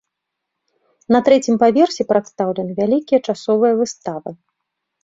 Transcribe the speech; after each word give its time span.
На 1.15 1.19
трэцім 1.27 1.55
паверсе 1.65 2.09
прадстаўлены 2.15 2.73
вялікія 2.81 3.19
часовыя 3.29 3.73
выставы. 3.85 4.29